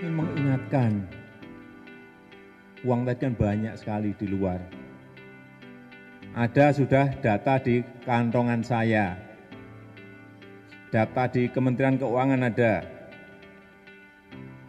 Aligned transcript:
ingin 0.00 0.16
mengingatkan, 0.16 0.92
uang 2.88 3.04
tadi 3.04 3.20
kan 3.20 3.36
banyak 3.36 3.76
sekali 3.76 4.16
di 4.16 4.32
luar. 4.32 4.56
Ada 6.32 6.72
sudah 6.72 7.20
data 7.20 7.60
di 7.60 7.84
kantongan 8.08 8.64
saya, 8.64 9.20
data 10.88 11.28
di 11.28 11.52
Kementerian 11.52 12.00
Keuangan 12.00 12.48
ada. 12.48 12.80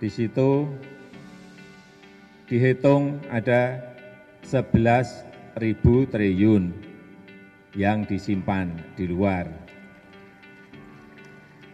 Di 0.04 0.12
situ 0.12 0.68
dihitung 2.52 3.24
ada 3.32 3.80
11 4.44 5.64
ribu 5.64 6.04
triliun 6.12 6.76
yang 7.80 8.04
disimpan 8.04 8.68
di 9.00 9.08
luar. 9.08 9.48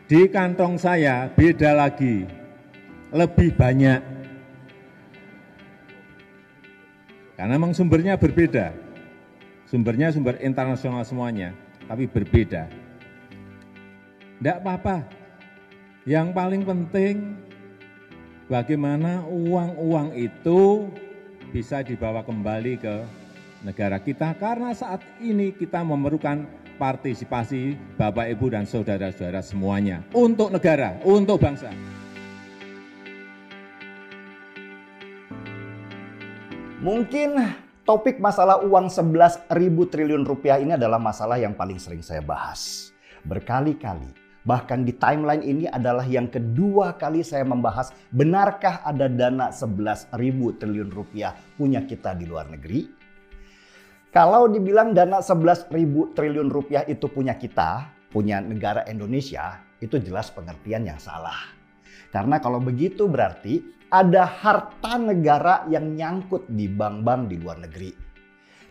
Di 0.06 0.30
kantong 0.30 0.78
saya 0.78 1.26
beda 1.34 1.74
lagi, 1.74 2.37
lebih 3.12 3.56
banyak. 3.56 4.02
Karena 7.38 7.54
memang 7.54 7.72
sumbernya 7.78 8.18
berbeda. 8.18 8.74
Sumbernya 9.68 10.10
sumber 10.10 10.40
internasional 10.42 11.04
semuanya, 11.04 11.54
tapi 11.86 12.08
berbeda. 12.10 12.66
Tidak 14.40 14.58
apa-apa. 14.64 15.06
Yang 16.08 16.28
paling 16.32 16.64
penting 16.64 17.16
bagaimana 18.48 19.28
uang-uang 19.28 20.16
itu 20.16 20.88
bisa 21.52 21.84
dibawa 21.84 22.24
kembali 22.24 22.74
ke 22.80 22.96
negara 23.66 24.00
kita 24.00 24.32
karena 24.40 24.72
saat 24.72 25.04
ini 25.20 25.52
kita 25.52 25.84
memerlukan 25.84 26.48
partisipasi 26.80 27.76
Bapak, 27.98 28.30
Ibu, 28.38 28.54
dan 28.54 28.64
saudara-saudara 28.64 29.44
semuanya 29.44 30.06
untuk 30.14 30.54
negara, 30.54 30.96
untuk 31.04 31.42
bangsa. 31.42 31.74
Mungkin 36.78 37.34
topik 37.90 38.22
masalah 38.22 38.62
uang 38.62 38.94
11 38.94 39.50
ribu 39.50 39.90
triliun 39.90 40.22
rupiah 40.22 40.62
ini 40.62 40.78
adalah 40.78 41.02
masalah 41.02 41.42
yang 41.42 41.58
paling 41.58 41.82
sering 41.82 42.06
saya 42.06 42.22
bahas. 42.22 42.94
Berkali-kali. 43.26 44.14
Bahkan 44.46 44.86
di 44.86 44.94
timeline 44.94 45.42
ini 45.42 45.66
adalah 45.66 46.06
yang 46.06 46.30
kedua 46.30 46.94
kali 46.94 47.26
saya 47.26 47.42
membahas 47.50 47.90
benarkah 48.14 48.86
ada 48.86 49.10
dana 49.10 49.50
11 49.50 50.14
ribu 50.22 50.54
triliun 50.54 50.94
rupiah 50.94 51.34
punya 51.58 51.82
kita 51.82 52.14
di 52.14 52.30
luar 52.30 52.46
negeri? 52.46 52.86
Kalau 54.14 54.46
dibilang 54.46 54.94
dana 54.94 55.18
11 55.18 55.74
ribu 55.74 56.14
triliun 56.14 56.54
rupiah 56.54 56.86
itu 56.86 57.10
punya 57.10 57.42
kita, 57.42 57.90
punya 58.14 58.38
negara 58.38 58.86
Indonesia, 58.86 59.66
itu 59.82 59.98
jelas 59.98 60.30
pengertian 60.30 60.86
yang 60.86 61.02
salah. 61.02 61.57
Karena 62.18 62.42
kalau 62.42 62.58
begitu 62.58 63.06
berarti 63.06 63.62
ada 63.94 64.26
harta 64.26 64.98
negara 64.98 65.70
yang 65.70 65.94
nyangkut 65.94 66.50
di 66.50 66.66
bank-bank 66.66 67.30
di 67.30 67.38
luar 67.38 67.62
negeri. 67.62 67.94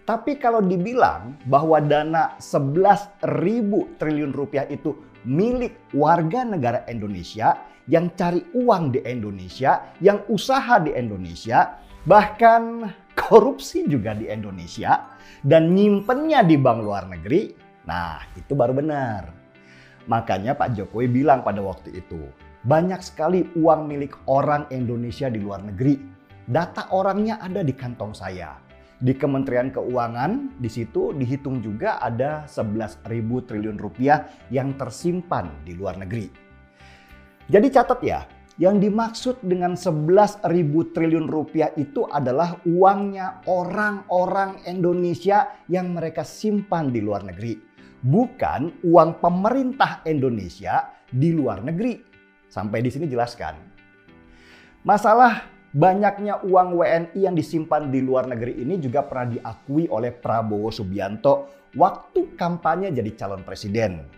Tapi 0.03 0.35
kalau 0.35 0.59
dibilang 0.67 1.39
bahwa 1.47 1.79
dana 1.79 2.35
11 2.43 3.23
ribu 3.39 3.95
triliun 4.03 4.35
rupiah 4.35 4.67
itu 4.67 4.99
milik 5.23 5.95
warga 5.95 6.43
negara 6.43 6.83
Indonesia 6.91 7.55
yang 7.87 8.19
cari 8.19 8.43
uang 8.51 8.99
di 8.99 9.07
Indonesia, 9.07 9.95
yang 10.03 10.27
usaha 10.27 10.83
di 10.83 10.91
Indonesia, 10.91 11.79
bahkan 12.03 12.83
korupsi 13.15 13.87
juga 13.87 14.11
di 14.19 14.27
Indonesia 14.27 15.07
dan 15.47 15.71
nyimpennya 15.71 16.43
di 16.43 16.59
bank 16.59 16.83
luar 16.83 17.07
negeri, 17.07 17.55
nah 17.87 18.19
itu 18.35 18.59
baru 18.59 18.75
benar. 18.75 19.31
Makanya 20.11 20.59
Pak 20.59 20.75
Jokowi 20.75 21.07
bilang 21.07 21.47
pada 21.47 21.63
waktu 21.63 21.95
itu, 21.95 22.46
banyak 22.67 22.99
sekali 22.99 23.47
uang 23.55 23.87
milik 23.87 24.27
orang 24.27 24.67
Indonesia 24.75 25.31
di 25.31 25.39
luar 25.39 25.63
negeri. 25.63 26.03
Data 26.51 26.91
orangnya 26.91 27.39
ada 27.39 27.63
di 27.63 27.71
kantong 27.71 28.11
saya. 28.11 28.59
Di 28.99 29.15
Kementerian 29.15 29.71
Keuangan, 29.71 30.59
di 30.59 30.67
situ 30.67 31.15
dihitung 31.15 31.63
juga 31.63 32.03
ada 32.03 32.43
11 32.51 33.07
ribu 33.07 33.47
triliun 33.47 33.79
rupiah 33.79 34.27
yang 34.51 34.75
tersimpan 34.75 35.63
di 35.63 35.79
luar 35.79 35.95
negeri. 36.03 36.27
Jadi 37.47 37.67
catat 37.71 38.01
ya, 38.03 38.27
yang 38.59 38.83
dimaksud 38.83 39.47
dengan 39.47 39.79
11 39.79 40.43
ribu 40.51 40.91
triliun 40.91 41.31
rupiah 41.31 41.71
itu 41.79 42.03
adalah 42.11 42.59
uangnya 42.67 43.47
orang-orang 43.47 44.67
Indonesia 44.67 45.55
yang 45.71 45.95
mereka 45.95 46.27
simpan 46.27 46.91
di 46.91 46.99
luar 46.99 47.23
negeri. 47.23 47.63
Bukan 48.03 48.83
uang 48.83 49.23
pemerintah 49.23 50.03
Indonesia 50.09 50.91
di 51.07 51.31
luar 51.31 51.63
negeri. 51.63 52.16
Sampai 52.57 52.81
di 52.81 52.89
sini 52.89 53.05
jelaskan. 53.05 53.53
Masalah 54.81 55.45
banyaknya 55.77 56.41
uang 56.41 56.81
WNI 56.81 57.21
yang 57.21 57.37
disimpan 57.37 57.93
di 57.93 58.01
luar 58.01 58.25
negeri 58.25 58.65
ini 58.65 58.81
juga 58.81 59.05
pernah 59.05 59.37
diakui 59.37 59.93
oleh 59.93 60.09
Prabowo 60.09 60.73
Subianto 60.73 61.69
waktu 61.77 62.33
kampanye 62.33 62.97
jadi 62.97 63.13
calon 63.13 63.45
presiden. 63.45 64.09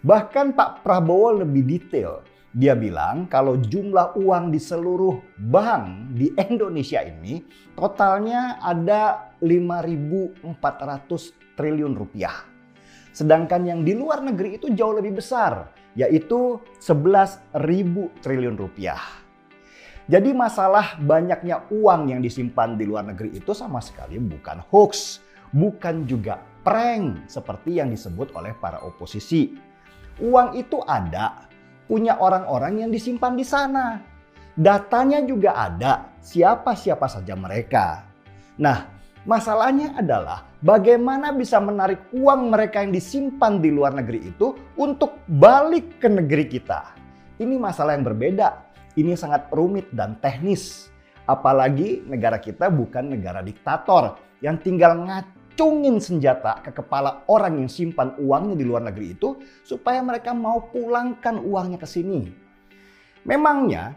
Bahkan 0.00 0.56
Pak 0.56 0.80
Prabowo 0.80 1.44
lebih 1.44 1.60
detail 1.68 2.24
dia 2.56 2.72
bilang 2.72 3.28
kalau 3.28 3.60
jumlah 3.60 4.16
uang 4.16 4.48
di 4.48 4.62
seluruh 4.62 5.20
bank 5.36 6.16
di 6.16 6.32
Indonesia 6.40 7.04
ini 7.04 7.44
totalnya 7.76 8.64
ada 8.64 9.34
5.400 9.44 10.56
triliun 11.52 11.92
rupiah. 11.92 12.48
Sedangkan 13.12 13.68
yang 13.68 13.84
di 13.84 13.92
luar 13.92 14.24
negeri 14.24 14.56
itu 14.56 14.72
jauh 14.72 14.96
lebih 14.96 15.20
besar, 15.20 15.83
yaitu 15.94 16.58
11.000 16.78 17.54
triliun 18.22 18.58
rupiah. 18.58 19.00
Jadi 20.04 20.36
masalah 20.36 21.00
banyaknya 21.00 21.64
uang 21.72 22.12
yang 22.12 22.20
disimpan 22.20 22.76
di 22.76 22.84
luar 22.84 23.08
negeri 23.08 23.40
itu 23.40 23.56
sama 23.56 23.80
sekali 23.80 24.20
bukan 24.20 24.60
hoax, 24.68 25.24
bukan 25.54 26.04
juga 26.04 26.44
prank 26.60 27.24
seperti 27.24 27.80
yang 27.80 27.88
disebut 27.88 28.36
oleh 28.36 28.52
para 28.60 28.84
oposisi. 28.84 29.56
Uang 30.20 30.60
itu 30.60 30.84
ada, 30.84 31.48
punya 31.88 32.20
orang-orang 32.20 32.84
yang 32.84 32.90
disimpan 32.92 33.32
di 33.32 33.46
sana. 33.48 33.96
Datanya 34.54 35.24
juga 35.24 35.56
ada, 35.56 36.14
siapa-siapa 36.20 37.08
saja 37.08 37.32
mereka. 37.34 38.04
Nah, 38.60 38.86
masalahnya 39.24 39.96
adalah 39.98 40.48
bagaimana 40.60 41.32
bisa 41.32 41.60
menarik 41.60 42.08
uang 42.16 42.52
mereka 42.52 42.80
yang 42.80 42.92
disimpan 42.92 43.60
di 43.60 43.68
luar 43.72 43.92
negeri 43.96 44.30
itu 44.32 44.56
untuk 44.78 45.20
balik 45.26 46.00
ke 46.00 46.08
negeri 46.08 46.48
kita. 46.48 46.96
Ini 47.40 47.58
masalah 47.58 47.98
yang 47.98 48.06
berbeda. 48.06 48.72
Ini 48.94 49.18
sangat 49.18 49.50
rumit 49.50 49.90
dan 49.90 50.16
teknis. 50.22 50.88
Apalagi 51.26 52.04
negara 52.06 52.38
kita 52.38 52.70
bukan 52.70 53.16
negara 53.16 53.40
diktator 53.40 54.20
yang 54.44 54.60
tinggal 54.60 54.94
ngatur 55.02 55.44
cungin 55.54 56.02
senjata 56.02 56.60
ke 56.60 56.74
kepala 56.74 57.22
orang 57.30 57.62
yang 57.62 57.70
simpan 57.70 58.14
uangnya 58.18 58.58
di 58.58 58.64
luar 58.66 58.82
negeri 58.90 59.14
itu 59.14 59.38
supaya 59.62 60.02
mereka 60.02 60.34
mau 60.34 60.66
pulangkan 60.70 61.40
uangnya 61.40 61.78
ke 61.78 61.86
sini. 61.86 62.26
Memangnya 63.24 63.94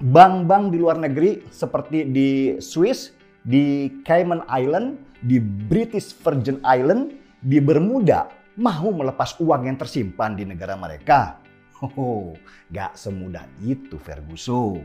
bank-bank 0.00 0.72
di 0.72 0.78
luar 0.78 0.96
negeri 0.98 1.44
seperti 1.50 2.08
di 2.08 2.28
Swiss, 2.62 3.14
di 3.44 3.90
Cayman 4.02 4.42
Island, 4.50 4.98
di 5.22 5.38
British 5.42 6.14
Virgin 6.18 6.62
Island, 6.66 7.14
di 7.42 7.62
Bermuda 7.62 8.26
mau 8.58 8.90
melepas 8.90 9.38
uang 9.38 9.70
yang 9.70 9.78
tersimpan 9.78 10.34
di 10.34 10.42
negara 10.42 10.74
mereka? 10.74 11.38
Oh, 11.78 12.34
gak 12.74 12.98
semudah 12.98 13.46
itu 13.62 13.94
Ferguson. 14.02 14.82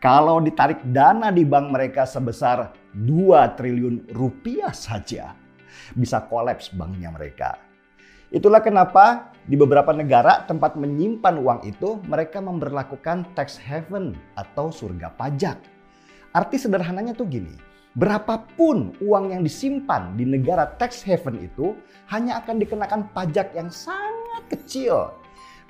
Kalau 0.00 0.40
ditarik 0.40 0.80
dana 0.90 1.28
di 1.28 1.44
bank 1.44 1.68
mereka 1.70 2.08
sebesar 2.08 2.72
2 2.96 3.56
triliun 3.56 4.10
rupiah 4.16 4.72
saja, 4.72 5.36
bisa 5.92 6.24
kolaps 6.26 6.72
banknya 6.72 7.12
mereka. 7.12 7.60
Itulah 8.32 8.64
kenapa 8.64 9.30
di 9.44 9.60
beberapa 9.60 9.92
negara 9.92 10.48
tempat 10.48 10.74
menyimpan 10.80 11.36
uang 11.36 11.60
itu 11.68 12.00
mereka 12.08 12.40
memperlakukan 12.40 13.36
tax 13.36 13.60
haven 13.60 14.16
atau 14.40 14.72
surga 14.72 15.12
pajak. 15.20 15.60
Arti 16.32 16.56
sederhananya 16.56 17.12
tuh 17.12 17.28
gini, 17.28 17.52
berapapun 17.92 18.96
uang 19.04 19.36
yang 19.36 19.42
disimpan 19.44 20.16
di 20.16 20.24
negara 20.24 20.64
tax 20.80 21.04
haven 21.04 21.40
itu 21.44 21.76
hanya 22.08 22.40
akan 22.40 22.56
dikenakan 22.60 23.12
pajak 23.12 23.52
yang 23.52 23.68
sangat 23.68 24.42
kecil 24.48 25.12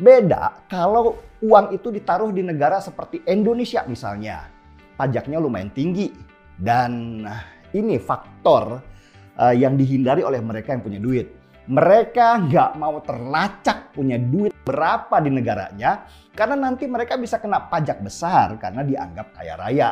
Beda 0.03 0.67
kalau 0.67 1.21
uang 1.45 1.77
itu 1.77 1.93
ditaruh 1.93 2.33
di 2.33 2.41
negara 2.41 2.81
seperti 2.81 3.23
Indonesia 3.29 3.85
misalnya. 3.85 4.51
Pajaknya 4.97 5.39
lumayan 5.39 5.71
tinggi. 5.71 6.11
Dan 6.59 7.23
ini 7.75 7.97
faktor 8.03 8.83
uh, 9.39 9.55
yang 9.55 9.79
dihindari 9.79 10.27
oleh 10.27 10.43
mereka 10.43 10.75
yang 10.75 10.83
punya 10.85 10.99
duit. 10.99 11.31
Mereka 11.71 12.51
nggak 12.51 12.71
mau 12.83 12.99
terlacak 13.07 13.95
punya 13.95 14.19
duit 14.19 14.51
berapa 14.67 15.23
di 15.23 15.31
negaranya 15.31 16.07
karena 16.35 16.59
nanti 16.59 16.91
mereka 16.91 17.15
bisa 17.15 17.39
kena 17.39 17.71
pajak 17.71 18.03
besar 18.03 18.59
karena 18.59 18.83
dianggap 18.83 19.31
kaya 19.39 19.55
raya. 19.55 19.91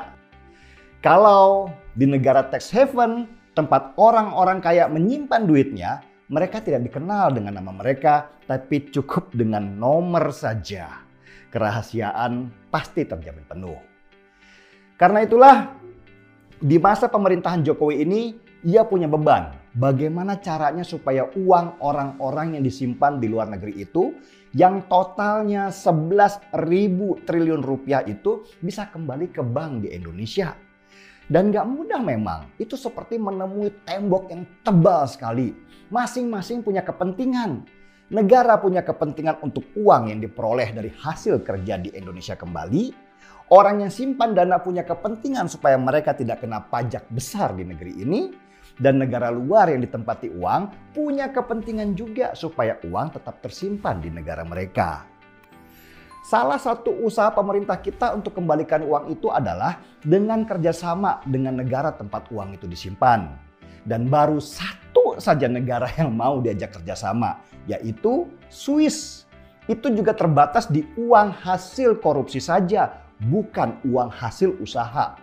Kalau 1.01 1.73
di 1.97 2.05
negara 2.05 2.45
tax 2.45 2.69
haven, 2.77 3.25
tempat 3.57 3.97
orang-orang 3.97 4.61
kaya 4.61 4.85
menyimpan 4.85 5.49
duitnya, 5.49 6.05
mereka 6.29 6.61
tidak 6.61 6.85
dikenal 6.85 7.33
dengan 7.33 7.57
nama 7.57 7.73
mereka, 7.73 8.29
tapi 8.45 8.93
cukup 8.93 9.33
dengan 9.33 9.65
nomor 9.81 10.29
saja. 10.29 11.01
Kerahasiaan 11.49 12.53
pasti 12.69 13.09
terjamin 13.09 13.49
penuh. 13.49 13.81
Karena 15.01 15.25
itulah 15.25 15.73
di 16.61 16.77
masa 16.77 17.09
pemerintahan 17.09 17.65
Jokowi 17.65 18.05
ini 18.05 18.37
ia 18.69 18.85
punya 18.85 19.09
beban. 19.09 19.57
Bagaimana 19.73 20.37
caranya 20.37 20.85
supaya 20.85 21.33
uang 21.33 21.81
orang-orang 21.81 22.61
yang 22.61 22.63
disimpan 22.69 23.17
di 23.17 23.33
luar 23.33 23.49
negeri 23.49 23.89
itu 23.89 24.21
yang 24.53 24.85
totalnya 24.85 25.73
11 25.73 26.61
ribu 26.69 27.17
triliun 27.25 27.65
rupiah 27.65 28.05
itu 28.05 28.45
bisa 28.61 28.93
kembali 28.93 29.33
ke 29.33 29.41
bank 29.41 29.89
di 29.89 29.97
Indonesia. 29.97 30.69
Dan 31.31 31.55
gak 31.55 31.63
mudah 31.63 32.03
memang, 32.03 32.51
itu 32.59 32.75
seperti 32.75 33.15
menemui 33.15 33.71
tembok 33.87 34.35
yang 34.35 34.43
tebal 34.67 35.07
sekali. 35.07 35.55
Masing-masing 35.87 36.67
punya 36.67 36.83
kepentingan. 36.83 37.63
Negara 38.11 38.59
punya 38.59 38.83
kepentingan 38.83 39.39
untuk 39.39 39.63
uang 39.79 40.11
yang 40.11 40.19
diperoleh 40.19 40.75
dari 40.75 40.91
hasil 40.91 41.47
kerja 41.47 41.79
di 41.79 41.95
Indonesia 41.95 42.35
kembali. 42.35 42.91
Orang 43.55 43.87
yang 43.87 43.95
simpan 43.95 44.35
dana 44.35 44.59
punya 44.59 44.83
kepentingan 44.83 45.47
supaya 45.47 45.79
mereka 45.79 46.19
tidak 46.19 46.43
kena 46.43 46.67
pajak 46.67 47.07
besar 47.15 47.55
di 47.55 47.63
negeri 47.63 48.03
ini. 48.03 48.21
Dan 48.75 48.99
negara 48.99 49.31
luar 49.31 49.71
yang 49.71 49.87
ditempati 49.87 50.35
uang 50.35 50.95
punya 50.99 51.31
kepentingan 51.31 51.95
juga 51.95 52.35
supaya 52.35 52.75
uang 52.83 53.15
tetap 53.15 53.39
tersimpan 53.39 54.03
di 54.03 54.11
negara 54.11 54.43
mereka. 54.43 55.10
Salah 56.31 56.63
satu 56.63 56.95
usaha 57.03 57.27
pemerintah 57.35 57.75
kita 57.75 58.15
untuk 58.15 58.39
kembalikan 58.39 58.87
uang 58.87 59.11
itu 59.11 59.35
adalah 59.35 59.83
dengan 59.99 60.47
kerjasama 60.47 61.27
dengan 61.27 61.59
negara 61.59 61.91
tempat 61.91 62.31
uang 62.31 62.55
itu 62.55 62.71
disimpan. 62.71 63.35
Dan 63.83 64.07
baru 64.07 64.39
satu 64.39 65.19
saja 65.19 65.51
negara 65.51 65.91
yang 65.99 66.15
mau 66.15 66.39
diajak 66.39 66.79
kerjasama, 66.79 67.43
yaitu 67.67 68.31
Swiss. 68.47 69.27
Itu 69.67 69.91
juga 69.91 70.15
terbatas 70.15 70.71
di 70.71 70.87
uang 70.95 71.35
hasil 71.35 71.99
korupsi 71.99 72.39
saja, 72.39 73.03
bukan 73.27 73.83
uang 73.83 74.15
hasil 74.15 74.55
usaha. 74.63 75.19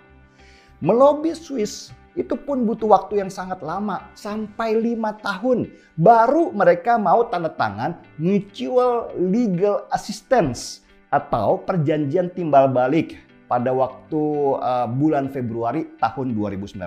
Melobi 0.84 1.32
Swiss 1.32 1.96
itu 2.20 2.36
pun 2.36 2.68
butuh 2.68 2.92
waktu 2.92 3.24
yang 3.24 3.32
sangat 3.32 3.64
lama, 3.64 4.12
sampai 4.12 4.76
lima 4.76 5.16
tahun. 5.24 5.72
Baru 5.96 6.52
mereka 6.52 7.00
mau 7.00 7.24
tanda 7.32 7.48
tangan 7.48 7.96
Mutual 8.20 9.16
Legal 9.16 9.88
Assistance 9.96 10.84
atau 11.08 11.64
perjanjian 11.64 12.32
timbal 12.36 12.68
balik 12.68 13.16
pada 13.48 13.72
waktu 13.72 14.22
uh, 14.60 14.88
bulan 14.92 15.32
Februari 15.32 15.96
tahun 16.04 16.36
2019. 16.36 16.84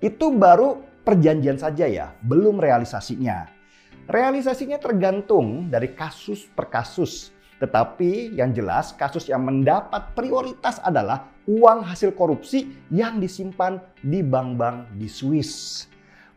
Itu 0.00 0.26
baru 0.36 0.84
perjanjian 1.04 1.56
saja 1.56 1.88
ya, 1.88 2.12
belum 2.20 2.60
realisasinya. 2.60 3.48
Realisasinya 4.10 4.76
tergantung 4.76 5.72
dari 5.72 5.96
kasus 5.96 6.44
per 6.52 6.68
kasus. 6.68 7.32
Tetapi 7.60 8.40
yang 8.40 8.56
jelas 8.56 8.96
kasus 8.96 9.28
yang 9.28 9.44
mendapat 9.44 10.16
prioritas 10.16 10.80
adalah 10.80 11.28
uang 11.44 11.84
hasil 11.84 12.16
korupsi 12.16 12.72
yang 12.88 13.20
disimpan 13.20 13.76
di 14.00 14.24
bank-bank 14.24 14.96
di 14.96 15.04
Swiss. 15.04 15.84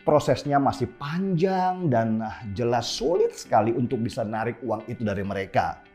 Prosesnya 0.04 0.60
masih 0.60 0.92
panjang 1.00 1.88
dan 1.88 2.20
jelas 2.52 2.92
sulit 2.92 3.32
sekali 3.40 3.72
untuk 3.72 4.04
bisa 4.04 4.28
narik 4.28 4.60
uang 4.60 4.84
itu 4.92 5.00
dari 5.08 5.24
mereka 5.24 5.93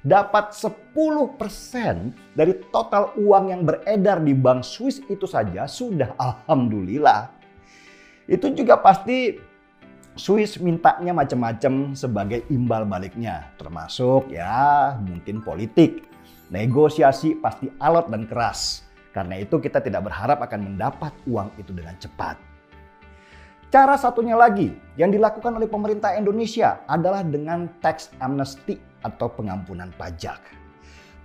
dapat 0.00 0.56
10% 0.56 0.96
dari 2.32 2.54
total 2.72 3.12
uang 3.20 3.44
yang 3.52 3.62
beredar 3.68 4.24
di 4.24 4.32
bank 4.32 4.64
Swiss 4.64 5.04
itu 5.12 5.28
saja 5.28 5.68
sudah 5.68 6.16
alhamdulillah. 6.16 7.28
Itu 8.24 8.48
juga 8.56 8.80
pasti 8.80 9.36
Swiss 10.16 10.58
mintanya 10.58 11.12
macam-macam 11.12 11.94
sebagai 11.94 12.44
imbal 12.50 12.84
baliknya, 12.88 13.52
termasuk 13.60 14.32
ya 14.32 14.96
mungkin 15.00 15.44
politik. 15.44 16.08
Negosiasi 16.50 17.38
pasti 17.38 17.70
alot 17.78 18.10
dan 18.10 18.26
keras. 18.26 18.82
Karena 19.14 19.38
itu 19.38 19.58
kita 19.62 19.78
tidak 19.82 20.06
berharap 20.06 20.42
akan 20.42 20.74
mendapat 20.74 21.14
uang 21.26 21.50
itu 21.58 21.70
dengan 21.70 21.94
cepat. 21.98 22.38
Cara 23.70 23.94
satunya 23.94 24.34
lagi 24.34 24.74
yang 24.98 25.14
dilakukan 25.14 25.54
oleh 25.54 25.70
pemerintah 25.70 26.10
Indonesia 26.18 26.82
adalah 26.90 27.22
dengan 27.22 27.70
tax 27.78 28.10
amnesty 28.18 28.82
atau 29.04 29.32
pengampunan 29.32 29.88
pajak. 29.96 30.40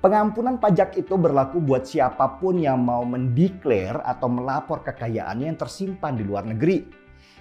Pengampunan 0.06 0.62
pajak 0.62 1.02
itu 1.02 1.18
berlaku 1.18 1.58
buat 1.58 1.90
siapa 1.90 2.38
pun 2.38 2.62
yang 2.62 2.78
mau 2.78 3.02
mendeklar 3.02 4.06
atau 4.06 4.30
melapor 4.30 4.86
kekayaannya 4.86 5.50
yang 5.50 5.58
tersimpan 5.58 6.14
di 6.14 6.22
luar 6.22 6.46
negeri. 6.46 6.86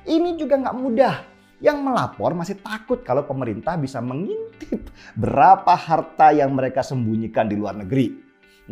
Ini 0.09 0.33
juga 0.41 0.57
nggak 0.57 0.77
mudah. 0.81 1.15
Yang 1.61 1.79
melapor 1.81 2.33
masih 2.33 2.61
takut 2.65 3.05
kalau 3.05 3.29
pemerintah 3.29 3.77
bisa 3.77 4.01
mengintip 4.01 4.89
berapa 5.13 5.77
harta 5.77 6.33
yang 6.33 6.57
mereka 6.57 6.81
sembunyikan 6.81 7.53
di 7.53 7.57
luar 7.57 7.77
negeri. 7.77 8.17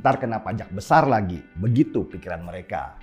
Ntar 0.01 0.17
kena 0.17 0.41
pajak 0.41 0.73
besar 0.73 1.05
lagi. 1.05 1.41
Begitu 1.61 2.09
pikiran 2.09 2.41
mereka. 2.41 2.97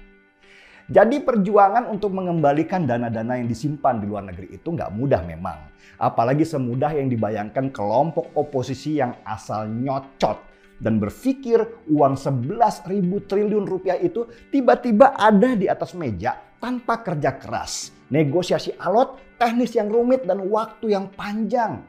Jadi 0.89 1.21
perjuangan 1.21 1.85
untuk 1.85 2.17
mengembalikan 2.17 2.89
dana-dana 2.89 3.37
yang 3.37 3.45
disimpan 3.45 4.01
di 4.01 4.09
luar 4.09 4.25
negeri 4.25 4.57
itu 4.57 4.73
nggak 4.73 4.89
mudah 4.89 5.21
memang. 5.21 5.69
Apalagi 6.01 6.41
semudah 6.41 6.97
yang 6.97 7.05
dibayangkan 7.13 7.69
kelompok 7.69 8.33
oposisi 8.33 8.97
yang 8.97 9.13
asal 9.21 9.69
nyocot 9.69 10.41
dan 10.81 10.97
berpikir 10.97 11.61
uang 11.93 12.17
11 12.17 12.89
ribu 12.89 13.21
triliun 13.21 13.69
rupiah 13.69 14.01
itu 14.01 14.25
tiba-tiba 14.49 15.13
ada 15.13 15.53
di 15.53 15.69
atas 15.69 15.93
meja 15.93 16.33
tanpa 16.57 17.05
kerja 17.05 17.37
keras. 17.37 17.93
Negosiasi 18.09 18.73
alot, 18.81 19.37
teknis 19.37 19.77
yang 19.77 19.93
rumit, 19.93 20.25
dan 20.25 20.41
waktu 20.49 20.97
yang 20.97 21.13
panjang. 21.13 21.85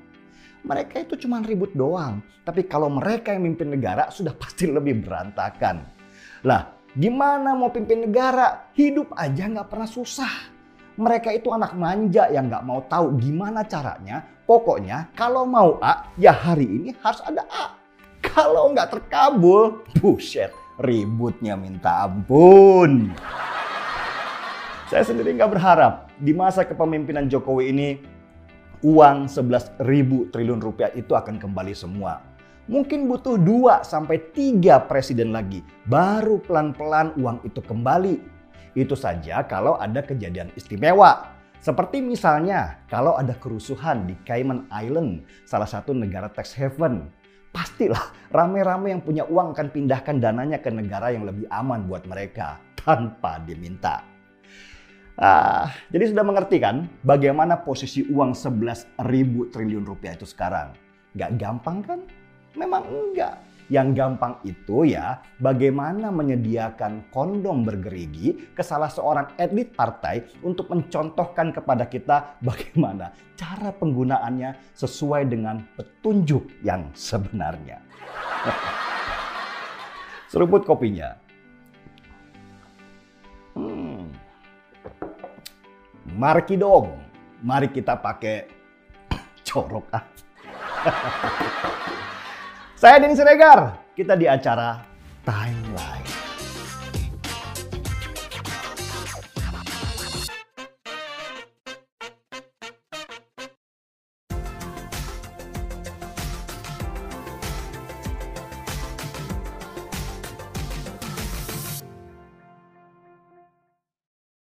Mereka 0.60 1.08
itu 1.08 1.24
cuma 1.24 1.40
ribut 1.40 1.72
doang. 1.72 2.20
Tapi 2.44 2.68
kalau 2.68 2.92
mereka 2.92 3.32
yang 3.32 3.48
mimpin 3.48 3.72
negara 3.72 4.12
sudah 4.12 4.36
pasti 4.36 4.68
lebih 4.68 5.00
berantakan. 5.00 5.88
Lah, 6.44 6.79
Gimana 6.90 7.54
mau 7.54 7.70
pimpin 7.70 8.02
negara? 8.02 8.66
Hidup 8.74 9.14
aja 9.14 9.46
nggak 9.46 9.70
pernah 9.70 9.86
susah. 9.86 10.50
Mereka 10.98 11.30
itu 11.30 11.54
anak 11.54 11.78
manja 11.78 12.26
yang 12.34 12.50
nggak 12.50 12.66
mau 12.66 12.82
tahu 12.90 13.14
gimana 13.14 13.62
caranya. 13.62 14.26
Pokoknya 14.42 15.06
kalau 15.14 15.46
mau 15.46 15.78
A, 15.78 16.10
ya 16.18 16.34
hari 16.34 16.66
ini 16.66 16.90
harus 16.98 17.22
ada 17.22 17.46
A. 17.46 17.78
Kalau 18.18 18.74
nggak 18.74 18.90
terkabul, 18.90 19.86
buset, 20.02 20.50
ributnya 20.82 21.54
minta 21.54 22.10
ampun. 22.10 23.14
Saya 24.90 25.06
sendiri 25.06 25.30
nggak 25.38 25.54
berharap 25.54 26.10
di 26.18 26.34
masa 26.34 26.66
kepemimpinan 26.66 27.30
Jokowi 27.30 27.70
ini 27.70 27.88
uang 28.82 29.30
11 29.30 29.78
ribu 29.86 30.26
triliun 30.34 30.58
rupiah 30.58 30.90
itu 30.98 31.14
akan 31.14 31.38
kembali 31.38 31.70
semua 31.70 32.29
mungkin 32.70 33.10
butuh 33.10 33.34
2 33.34 33.82
sampai 33.82 34.30
3 34.30 34.86
presiden 34.86 35.34
lagi 35.34 35.66
baru 35.90 36.38
pelan-pelan 36.38 37.18
uang 37.18 37.42
itu 37.42 37.58
kembali. 37.58 38.22
Itu 38.78 38.94
saja 38.94 39.42
kalau 39.42 39.74
ada 39.82 39.98
kejadian 40.06 40.54
istimewa. 40.54 41.34
Seperti 41.60 42.00
misalnya 42.00 42.80
kalau 42.88 43.18
ada 43.18 43.36
kerusuhan 43.36 44.08
di 44.08 44.16
Cayman 44.24 44.70
Island, 44.70 45.26
salah 45.44 45.66
satu 45.68 45.92
negara 45.92 46.30
tax 46.30 46.54
haven. 46.56 47.10
Pastilah 47.50 48.14
rame-rame 48.30 48.94
yang 48.94 49.02
punya 49.02 49.26
uang 49.26 49.52
akan 49.58 49.74
pindahkan 49.74 50.22
dananya 50.22 50.62
ke 50.62 50.70
negara 50.70 51.10
yang 51.10 51.26
lebih 51.26 51.50
aman 51.50 51.90
buat 51.90 52.06
mereka 52.06 52.62
tanpa 52.78 53.42
diminta. 53.42 54.06
Ah, 55.20 55.68
jadi 55.92 56.14
sudah 56.14 56.24
mengerti 56.24 56.62
kan 56.62 56.88
bagaimana 57.02 57.60
posisi 57.60 58.06
uang 58.08 58.32
11 58.32 59.04
ribu 59.10 59.50
triliun 59.50 59.84
rupiah 59.84 60.16
itu 60.16 60.24
sekarang? 60.24 60.72
Gak 61.18 61.36
gampang 61.36 61.84
kan? 61.84 62.00
Memang 62.58 62.82
enggak. 62.86 63.36
Yang 63.70 64.02
gampang 64.02 64.34
itu 64.42 64.82
ya 64.82 65.22
bagaimana 65.38 66.10
menyediakan 66.10 67.06
kondom 67.14 67.62
bergerigi 67.62 68.50
ke 68.50 68.66
salah 68.66 68.90
seorang 68.90 69.30
elit 69.38 69.70
partai 69.78 70.26
untuk 70.42 70.74
mencontohkan 70.74 71.54
kepada 71.54 71.86
kita 71.86 72.34
bagaimana 72.42 73.14
cara 73.38 73.70
penggunaannya 73.70 74.74
sesuai 74.74 75.30
dengan 75.30 75.62
petunjuk 75.78 76.50
yang 76.66 76.90
sebenarnya. 76.98 77.78
Seruput 80.34 80.66
kopinya. 80.66 81.14
Hmm. 83.54 84.10
Mari 86.10 86.58
dong, 86.58 86.98
mari 87.38 87.70
kita 87.70 87.94
pakai 88.02 88.50
corok 89.46 89.86
ah. 89.94 90.04
Saya 92.80 92.96
Denny 92.96 93.12
Siregar, 93.12 93.92
kita 93.92 94.16
di 94.16 94.24
acara 94.24 94.80
Timeline. 95.20 95.99